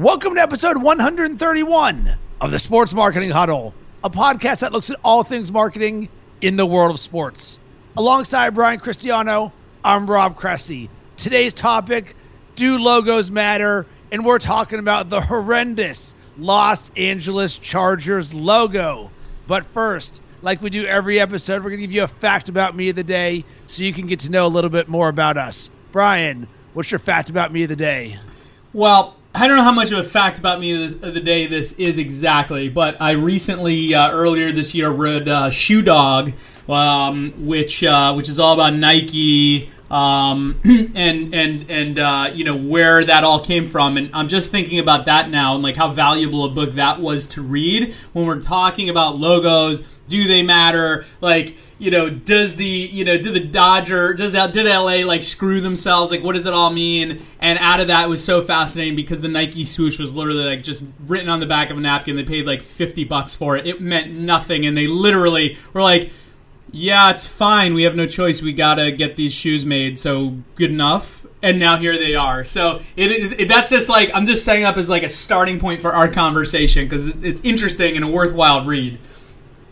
[0.00, 3.74] Welcome to episode 131 of the Sports Marketing Huddle,
[4.04, 6.08] a podcast that looks at all things marketing
[6.40, 7.58] in the world of sports.
[7.96, 9.52] Alongside Brian Cristiano,
[9.84, 10.88] I'm Rob Cressy.
[11.16, 12.14] Today's topic
[12.54, 13.86] Do logos matter?
[14.12, 19.10] And we're talking about the horrendous Los Angeles Chargers logo.
[19.48, 22.76] But first, like we do every episode, we're going to give you a fact about
[22.76, 25.36] me of the day so you can get to know a little bit more about
[25.36, 25.70] us.
[25.90, 28.20] Brian, what's your fact about me of the day?
[28.72, 31.72] Well, I don't know how much of a fact about me of the day this
[31.74, 36.32] is exactly, but I recently, uh, earlier this year, read uh, Shoe Dog,
[36.68, 42.56] um, which uh, which is all about Nike um, and and and uh, you know
[42.56, 43.96] where that all came from.
[43.96, 47.26] And I'm just thinking about that now and like how valuable a book that was
[47.28, 49.82] to read when we're talking about logos.
[50.08, 51.04] Do they matter?
[51.20, 55.22] Like you know, does the you know, do the Dodger, does that, did LA like
[55.22, 56.10] screw themselves?
[56.10, 57.22] Like, what does it all mean?
[57.38, 60.84] And out of that was so fascinating because the Nike swoosh was literally like just
[61.06, 62.16] written on the back of a napkin.
[62.16, 63.66] They paid like fifty bucks for it.
[63.66, 66.10] It meant nothing, and they literally were like
[66.70, 67.74] yeah, it's fine.
[67.74, 68.42] We have no choice.
[68.42, 69.98] We gotta get these shoes made.
[69.98, 71.26] So good enough.
[71.40, 72.44] And now here they are.
[72.44, 73.32] So it is.
[73.32, 76.08] It, that's just like I'm just setting up as like a starting point for our
[76.08, 78.98] conversation because it's interesting and a worthwhile read.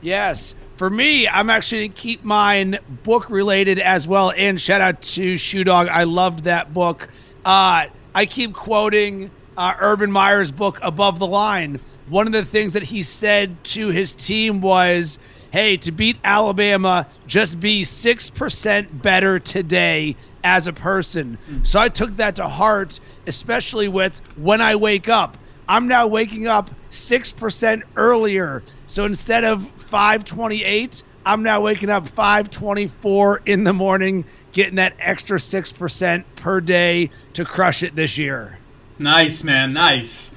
[0.00, 0.54] Yes.
[0.76, 4.32] For me, I'm actually going to keep mine book related as well.
[4.34, 5.88] And shout out to Shoe Dog.
[5.88, 7.10] I loved that book.
[7.44, 11.80] Uh, I keep quoting uh, Urban Meyer's book, Above the Line.
[12.08, 15.18] One of the things that he said to his team was,
[15.50, 21.38] hey, to beat Alabama, just be 6% better today as a person.
[21.64, 25.36] So I took that to heart, especially with when I wake up.
[25.68, 28.62] I'm now waking up 6% earlier.
[28.86, 35.38] So instead of 528, I'm now waking up 524 in the morning, getting that extra
[35.38, 38.58] 6% per day to crush it this year.
[38.98, 39.72] Nice, man.
[39.72, 40.34] Nice.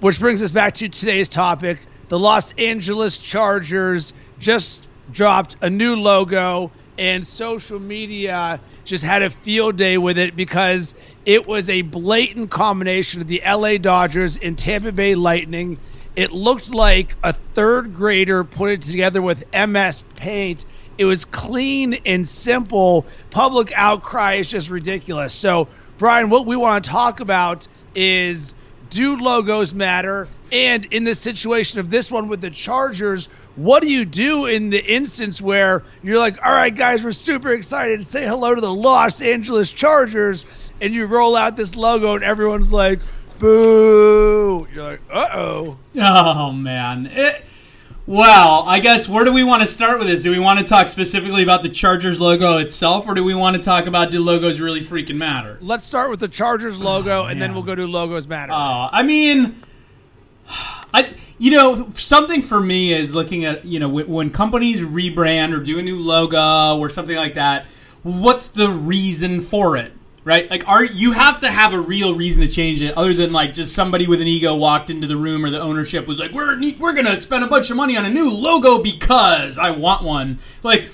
[0.00, 1.78] Which brings us back to today's topic.
[2.08, 9.30] The Los Angeles Chargers just dropped a new logo, and social media just had a
[9.30, 10.94] field day with it because
[11.24, 15.78] it was a blatant combination of the LA Dodgers and Tampa Bay Lightning.
[16.16, 20.66] It looked like a third grader put it together with MS Paint.
[20.98, 23.06] It was clean and simple.
[23.30, 25.32] Public outcry is just ridiculous.
[25.32, 28.52] So, Brian, what we want to talk about is
[28.90, 30.28] do logos matter?
[30.50, 34.70] And in the situation of this one with the Chargers, what do you do in
[34.70, 38.60] the instance where you're like, all right, guys, we're super excited to say hello to
[38.60, 40.44] the Los Angeles Chargers,
[40.80, 43.00] and you roll out this logo, and everyone's like,
[43.38, 44.66] boo.
[44.72, 45.76] You're like, uh oh.
[45.96, 47.06] Oh, man.
[47.06, 47.44] It,
[48.06, 50.22] well, I guess where do we want to start with this?
[50.22, 53.56] Do we want to talk specifically about the Chargers logo itself, or do we want
[53.56, 55.58] to talk about do logos really freaking matter?
[55.60, 58.52] Let's start with the Chargers logo, oh, and then we'll go to logos matter.
[58.52, 59.62] Oh, I mean.
[60.94, 65.60] I you know something for me is looking at you know when companies rebrand or
[65.60, 67.66] do a new logo or something like that.
[68.02, 69.92] What's the reason for it?
[70.24, 70.48] Right?
[70.48, 73.52] Like, are you have to have a real reason to change it, other than like
[73.52, 76.60] just somebody with an ego walked into the room or the ownership was like, "We're
[76.78, 80.38] we're gonna spend a bunch of money on a new logo because I want one."
[80.62, 80.84] Like,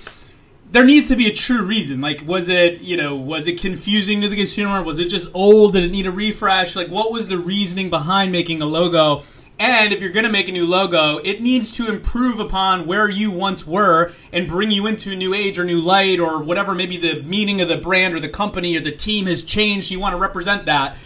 [0.70, 2.00] there needs to be a true reason.
[2.00, 4.82] Like, was it, you know, was it confusing to the consumer?
[4.82, 5.72] Was it just old?
[5.74, 6.76] Did it need a refresh?
[6.76, 9.24] Like, what was the reasoning behind making a logo?
[9.60, 13.10] And if you're going to make a new logo, it needs to improve upon where
[13.10, 16.74] you once were and bring you into a new age or new light or whatever
[16.76, 19.90] maybe the meaning of the brand or the company or the team has changed.
[19.90, 20.96] You want to represent that.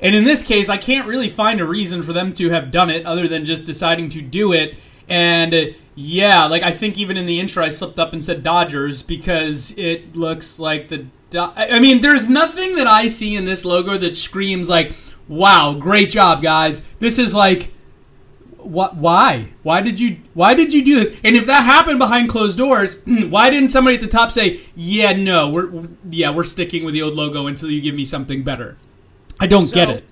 [0.00, 2.88] And in this case, I can't really find a reason for them to have done
[2.88, 4.78] it other than just deciding to do it.
[5.08, 8.42] And uh, yeah, like I think even in the intro, I slipped up and said
[8.42, 11.06] Dodgers because it looks like the.
[11.30, 14.94] Do- I mean, there's nothing that I see in this logo that screams like,
[15.26, 16.80] wow, great job, guys.
[17.00, 17.70] This is like
[18.68, 19.48] what, why?
[19.62, 21.20] Why did you why did you do this?
[21.24, 25.12] And if that happened behind closed doors, why didn't somebody at the top say, "Yeah,
[25.12, 28.76] no, we're yeah, we're sticking with the old logo until you give me something better."
[29.40, 30.04] I don't so, get it.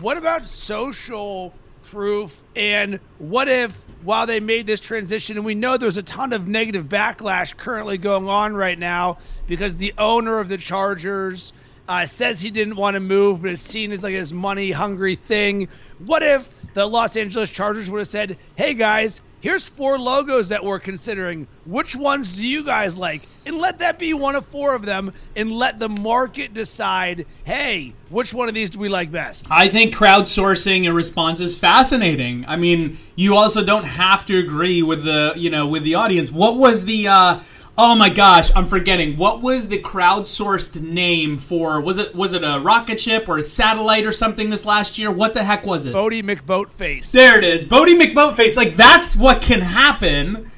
[0.00, 1.54] What about social
[1.84, 6.32] proof and what if while they made this transition and we know there's a ton
[6.32, 11.52] of negative backlash currently going on right now because the owner of the Chargers
[11.88, 15.16] uh, says he didn't want to move, but it's seen as like his money hungry
[15.16, 15.68] thing.
[16.04, 20.64] What if the Los Angeles Chargers would have said, "Hey guys, here's four logos that
[20.64, 21.46] we're considering.
[21.66, 25.12] Which ones do you guys like?" And let that be one of four of them,
[25.36, 27.26] and let the market decide.
[27.44, 29.46] Hey, which one of these do we like best?
[29.50, 32.44] I think crowdsourcing a response is fascinating.
[32.46, 36.32] I mean, you also don't have to agree with the you know with the audience.
[36.32, 37.40] What was the uh,
[37.82, 39.16] Oh my gosh, I'm forgetting.
[39.16, 41.80] What was the crowdsourced name for?
[41.80, 45.10] Was it was it a rocket ship or a satellite or something this last year?
[45.10, 45.94] What the heck was it?
[45.94, 47.10] Boaty McBoatface.
[47.10, 47.64] There it is.
[47.64, 48.54] Boaty McBoatface.
[48.54, 50.50] Like that's what can happen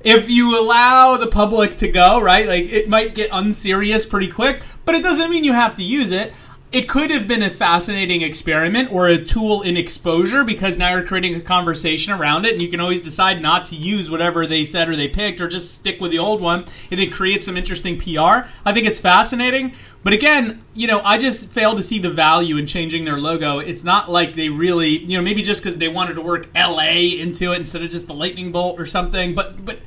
[0.00, 2.46] if you allow the public to go, right?
[2.46, 6.10] Like it might get unserious pretty quick, but it doesn't mean you have to use
[6.10, 6.34] it
[6.76, 11.06] it could have been a fascinating experiment or a tool in exposure because now you're
[11.06, 14.62] creating a conversation around it and you can always decide not to use whatever they
[14.62, 17.56] said or they picked or just stick with the old one and it creates some
[17.56, 18.46] interesting PR.
[18.66, 19.72] I think it's fascinating.
[20.02, 23.58] But again, you know, I just fail to see the value in changing their logo.
[23.58, 27.16] It's not like they really, you know, maybe just because they wanted to work LA
[27.18, 29.34] into it instead of just the lightning bolt or something.
[29.34, 29.78] But, but,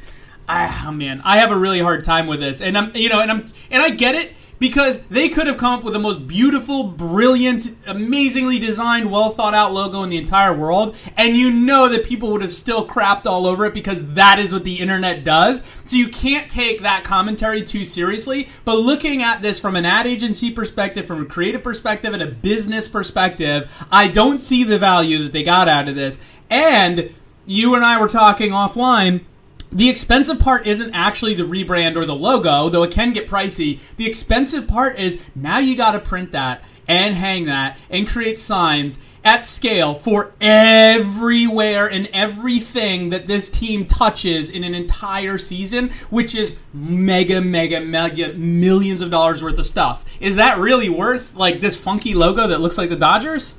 [0.47, 2.63] ah, man, I have a really hard time with this.
[2.63, 5.79] And I'm, you know, and I'm, and I get it because they could have come
[5.79, 10.53] up with the most beautiful, brilliant, amazingly designed, well thought out logo in the entire
[10.53, 14.37] world, and you know that people would have still crapped all over it because that
[14.39, 15.63] is what the internet does.
[15.85, 18.49] So you can't take that commentary too seriously.
[18.65, 22.27] But looking at this from an ad agency perspective, from a creative perspective, and a
[22.27, 26.19] business perspective, I don't see the value that they got out of this.
[26.49, 27.13] And
[27.45, 29.21] you and I were talking offline
[29.71, 33.79] the expensive part isn't actually the rebrand or the logo, though it can get pricey.
[33.97, 38.39] The expensive part is now you got to print that and hang that and create
[38.39, 45.89] signs at scale for everywhere and everything that this team touches in an entire season,
[46.09, 50.03] which is mega, mega, mega millions of dollars worth of stuff.
[50.19, 53.55] Is that really worth like this funky logo that looks like the Dodgers?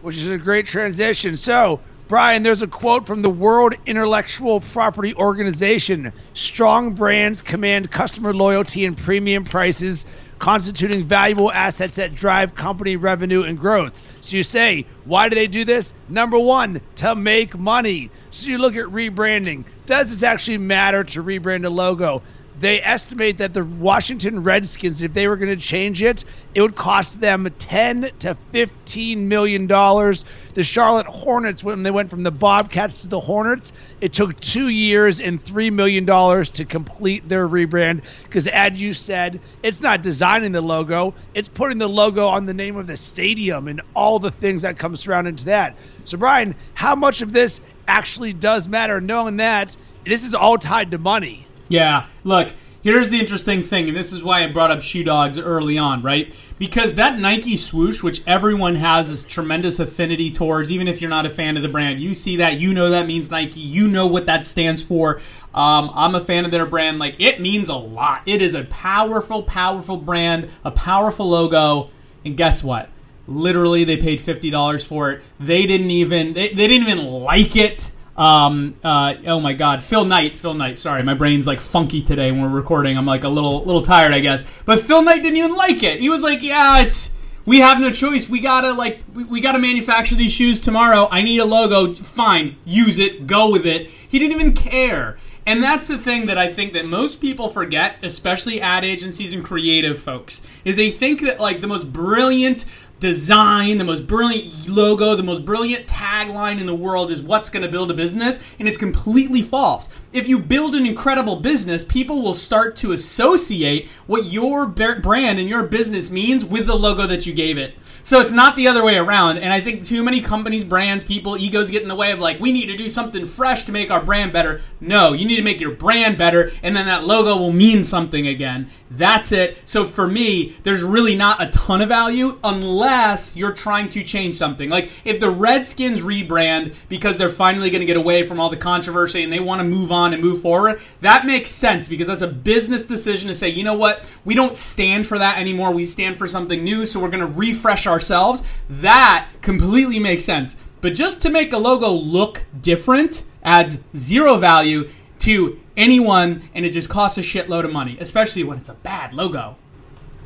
[0.00, 1.36] Which is a great transition.
[1.36, 8.34] So, Brian, there's a quote from the World Intellectual Property Organization Strong brands command customer
[8.34, 10.04] loyalty and premium prices,
[10.38, 14.02] constituting valuable assets that drive company revenue and growth.
[14.20, 15.94] So you say, why do they do this?
[16.08, 18.10] Number one, to make money.
[18.30, 19.64] So you look at rebranding.
[19.86, 22.22] Does this actually matter to rebrand a logo?
[22.62, 26.24] They estimate that the Washington Redskins, if they were going to change it,
[26.54, 30.24] it would cost them 10 to 15 million dollars.
[30.54, 34.68] The Charlotte Hornets, when they went from the Bobcats to the Hornets, it took two
[34.68, 38.02] years and three million dollars to complete their rebrand.
[38.22, 42.54] Because, as you said, it's not designing the logo; it's putting the logo on the
[42.54, 45.76] name of the stadium and all the things that come surrounding to that.
[46.04, 49.00] So, Brian, how much of this actually does matter?
[49.00, 51.48] Knowing that this is all tied to money.
[51.72, 52.52] Yeah, look,
[52.82, 56.02] here's the interesting thing, and this is why I brought up Shoe Dogs early on,
[56.02, 56.34] right?
[56.58, 61.24] Because that Nike swoosh, which everyone has this tremendous affinity towards, even if you're not
[61.24, 64.06] a fan of the brand, you see that, you know that means Nike, you know
[64.06, 65.22] what that stands for.
[65.54, 66.98] Um, I'm a fan of their brand.
[66.98, 68.20] Like, it means a lot.
[68.26, 71.88] It is a powerful, powerful brand, a powerful logo,
[72.22, 72.90] and guess what?
[73.26, 75.22] Literally, they paid fifty dollars for it.
[75.40, 77.92] They didn't even they, they didn't even like it.
[78.16, 80.76] Um, uh, oh my God, Phil Knight, Phil Knight.
[80.76, 82.98] Sorry, my brain's like funky today when we're recording.
[82.98, 84.44] I'm like a little, little tired, I guess.
[84.64, 86.00] But Phil Knight didn't even like it.
[86.00, 87.10] He was like, "Yeah, it's
[87.46, 88.28] we have no choice.
[88.28, 91.08] We gotta like we, we gotta manufacture these shoes tomorrow.
[91.10, 91.94] I need a logo.
[91.94, 93.26] Fine, use it.
[93.26, 95.16] Go with it." He didn't even care.
[95.44, 99.44] And that's the thing that I think that most people forget, especially ad agencies and
[99.44, 102.64] creative folks, is they think that like the most brilliant
[103.02, 107.64] design, the most brilliant logo, the most brilliant tagline in the world is what's going
[107.64, 109.90] to build a business, and it's completely false.
[110.12, 115.48] If you build an incredible business, people will start to associate what your brand and
[115.48, 117.74] your business means with the logo that you gave it.
[118.04, 119.38] So it's not the other way around.
[119.38, 122.40] And I think too many companies, brands, people, egos get in the way of like,
[122.40, 124.60] we need to do something fresh to make our brand better.
[124.80, 128.26] No, you need to make your brand better, and then that logo will mean something
[128.26, 128.68] again.
[128.90, 129.56] That's it.
[129.64, 132.91] So for me, there's really not a ton of value unless
[133.36, 134.70] you're trying to change something.
[134.70, 138.56] Like if the Redskins rebrand because they're finally going to get away from all the
[138.56, 142.22] controversy and they want to move on and move forward, that makes sense because that's
[142.22, 145.72] a business decision to say, you know what, we don't stand for that anymore.
[145.72, 150.56] We stand for something new, so we're going to refresh ourselves, that completely makes sense.
[150.80, 154.88] But just to make a logo look different adds zero value
[155.20, 159.14] to anyone, and it just costs a shitload of money, especially when it's a bad
[159.14, 159.56] logo.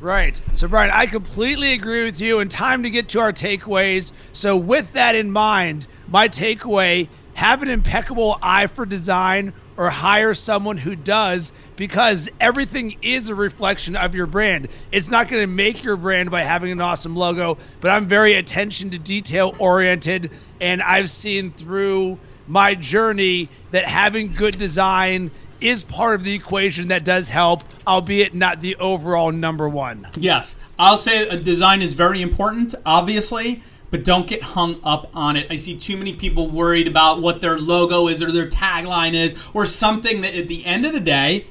[0.07, 0.41] Right.
[0.55, 4.13] So, Brian, I completely agree with you, and time to get to our takeaways.
[4.33, 10.35] So, with that in mind, my takeaway have an impeccable eye for design or hire
[10.35, 14.69] someone who does because everything is a reflection of your brand.
[14.93, 18.35] It's not going to make your brand by having an awesome logo, but I'm very
[18.35, 25.85] attention to detail oriented and I've seen through my journey that having good design is
[25.85, 30.09] part of the equation that does help, albeit not the overall number one.
[30.17, 35.37] Yes, I'll say a design is very important, obviously, but don't get hung up on
[35.37, 35.47] it.
[35.51, 39.35] I see too many people worried about what their logo is or their tagline is
[39.55, 41.47] or something that at the end of the day,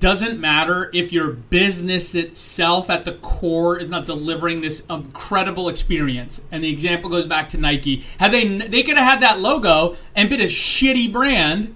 [0.00, 6.40] doesn't matter if your business itself at the core is not delivering this incredible experience.
[6.52, 8.04] And the example goes back to Nike.
[8.18, 11.74] Had they they could have had that logo and been a shitty brand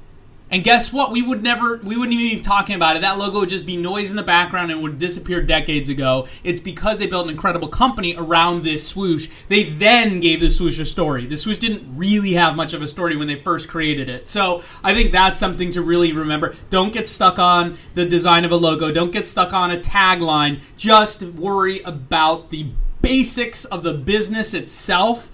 [0.53, 1.11] and guess what?
[1.11, 3.01] We would never, we wouldn't even be talking about it.
[3.01, 6.29] That logo would just be noise in the background and would disappear decades ago.
[6.45, 9.31] It's because they built an incredible company around this swoosh.
[9.49, 11.25] They then gave the swoosh a story.
[11.25, 14.27] The swoosh didn't really have much of a story when they first created it.
[14.27, 16.55] So I think that's something to really remember.
[16.69, 18.93] Don't get stuck on the design of a logo.
[18.93, 20.63] Don't get stuck on a tagline.
[20.77, 22.67] Just worry about the
[23.01, 25.31] basics of the business itself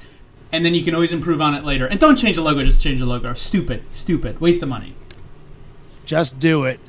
[0.52, 1.86] and then you can always improve on it later.
[1.86, 3.34] And don't change the logo, just change the logo.
[3.34, 4.94] Stupid, stupid, waste of money.
[6.08, 6.80] Just do it.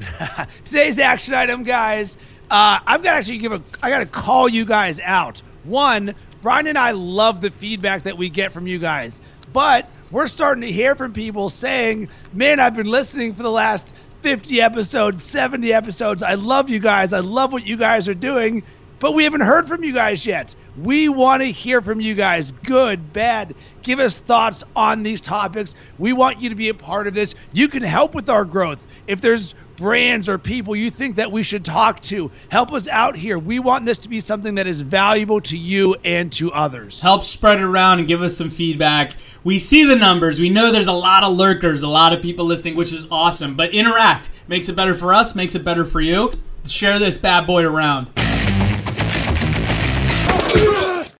[0.64, 2.16] Today's action item, guys.
[2.50, 3.62] Uh, I've got to actually give a.
[3.82, 5.42] I got to call you guys out.
[5.62, 9.20] One, Brian and I love the feedback that we get from you guys,
[9.52, 13.92] but we're starting to hear from people saying, "Man, I've been listening for the last
[14.22, 16.22] 50 episodes, 70 episodes.
[16.22, 17.12] I love you guys.
[17.12, 18.62] I love what you guys are doing,
[19.04, 20.56] but we haven't heard from you guys yet.
[20.78, 23.54] We want to hear from you guys, good, bad.
[23.82, 25.74] Give us thoughts on these topics.
[25.98, 27.34] We want you to be a part of this.
[27.52, 28.86] You can help with our growth.
[29.06, 33.14] If there's brands or people you think that we should talk to, help us out
[33.14, 33.38] here.
[33.38, 36.98] We want this to be something that is valuable to you and to others.
[36.98, 39.16] Help spread it around and give us some feedback.
[39.44, 40.40] We see the numbers.
[40.40, 43.54] We know there's a lot of lurkers, a lot of people listening, which is awesome.
[43.54, 46.32] But interact makes it better for us, makes it better for you.
[46.64, 48.10] Share this bad boy around.